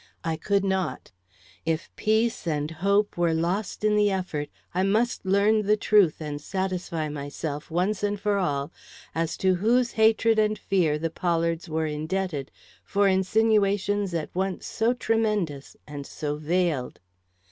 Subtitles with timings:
[0.23, 1.11] I could not.
[1.63, 6.41] If peace and hope were lost in the effort, I must learn the truth and
[6.41, 8.71] satisfy myself, once and for all,
[9.13, 12.49] as to whose hatred and fear the Pollards were indebted
[12.83, 16.99] for insinuations at once so tremendous and so veiled.